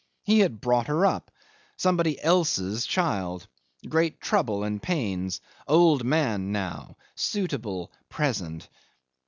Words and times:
He 0.23 0.39
had 0.39 0.61
brought 0.61 0.87
her 0.87 1.05
up. 1.05 1.29
Somebody 1.77 2.19
else's 2.19 2.87
child. 2.87 3.45
Great 3.87 4.19
trouble 4.19 4.63
and 4.63 4.81
pains 4.81 5.41
old 5.67 6.03
man 6.03 6.51
now 6.51 6.97
suitable 7.15 7.91
present. 8.09 8.67